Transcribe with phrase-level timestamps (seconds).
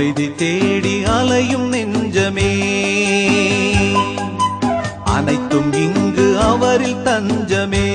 [0.00, 2.50] அமைதி தேடி அலையும் நெஞ்சமே.
[5.04, 7.86] அனைத்தும் இங்கு அவரில் தஞ்சமே.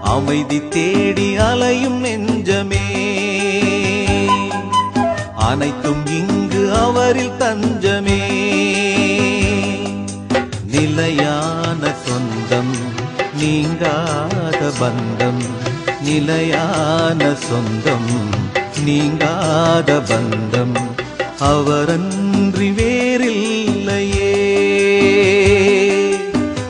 [0.00, 2.84] அமைதி தேடி அலையும் நெஞ்சமே.
[5.36, 8.20] அனைத்தும் இங்கு அவரில் தஞ்சமே.
[10.70, 12.74] நிலையான சொந்தம்
[13.38, 15.44] நீங்காத பந்தம்
[16.00, 18.52] நிலையான சொந்தம்
[18.82, 20.76] நீங்காத பந்தம்
[21.40, 24.32] அவரன்றி வேறில்லையே.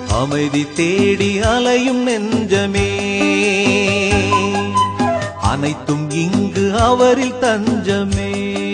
[0.09, 2.89] அமைதி தேடி அலையும் நெஞ்சமே.
[5.43, 8.74] அனைத்தும் இங்கு அவரில் தஞ்சமே.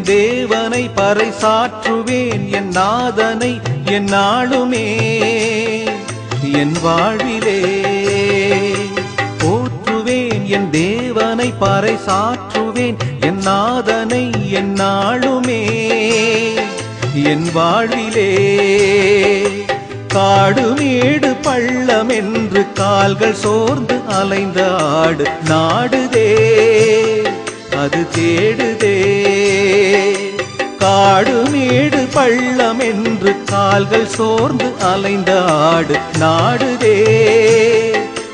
[0.00, 4.84] என் தேவனை பறைசாற்றுவேன் என் நாதனை என் நாளுமே.
[6.52, 7.60] என் வாழ்விலே
[9.42, 15.60] போற்றுவேன் என் தேவனை பறைசாற்றுவேன் என் நாதனை என் நாளுமே.
[17.14, 18.30] என் வாழ்விலே
[20.14, 25.26] காடுமேடு பள்ளம் என்று கால்கள் சோர்ந்து அலைந்த ஆடு.
[25.48, 26.39] நாடுதே
[27.80, 29.24] அது தேடுதே.
[30.78, 36.94] காடுமேடு பள்ளம் என்று கால்கள் சோர்ந்து அலைந்த ஆடு நாடுதே.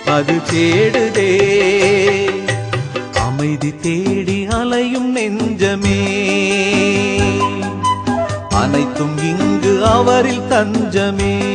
[0.06, 1.50] அது தேடுதே.
[3.12, 6.04] அமைதி தேடி அலையும் நெஞ்சமே.
[8.48, 11.54] அனைத்தும் இங்கு அவரில் தஞ்சமே.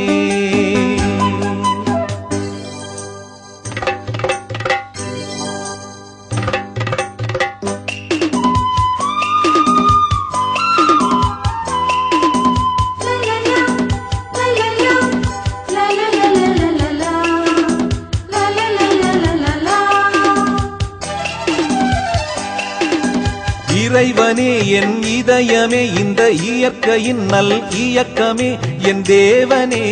[23.84, 29.86] இறைவனே என் இதயமே இந்த இயற்கையின் நல் இயக்கமே என் தேவனே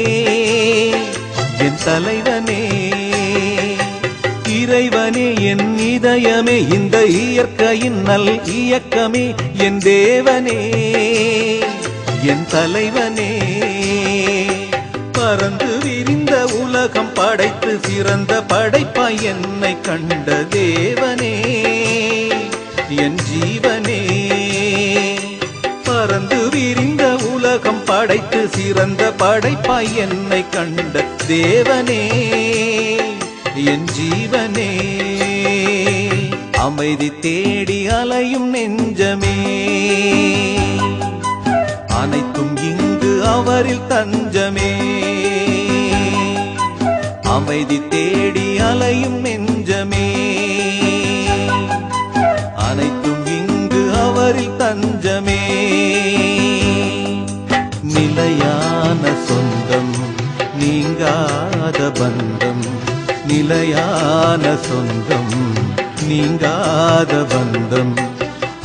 [1.60, 2.62] என் தலைவனே.
[4.62, 10.60] இறைவனே என் இதயமே இந்த இயற்கையின் நல் இயக்கமே என் தேவனே
[12.24, 13.32] என் தலைவனே.
[15.12, 21.79] பறந்து விரிந்த உலகம் படைத்து சிறந்த படைப்பாய் என்னை கண்ட தேவனே.
[22.98, 24.02] என் ஜீவனே.
[25.84, 32.08] பறந்து விரிந்த உலகம் படைத்து சிறந்த படைப்பாய் என்னை கண்ட தேவனே.
[33.56, 34.72] என் ஜீவனே
[36.52, 39.36] அமைதி தேடி அலையும் நெஞ்சமே.
[41.88, 44.72] அனைத்தும் இங்கு அவரில் தஞ்சமே.
[47.22, 49.49] அமைதி தேடி அலையும் நெஞ்சமே
[58.20, 59.96] நிலையான சொந்தம்
[60.60, 62.68] நீங்காத பந்தம்.
[63.28, 65.54] நிலையான சொந்தம்
[66.08, 68.00] நீங்காத பந்தம்.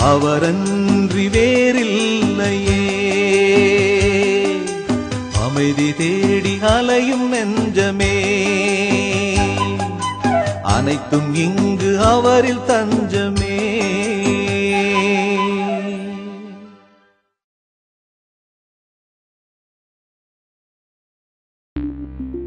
[0.03, 2.83] அவரன்றி வேறில்லையே.
[5.49, 8.25] அமைதி தேடி அலையும் நெஞ்சமே.
[10.63, 13.73] அனைத்தும் இங்கு அவரில் தஞ்சமே.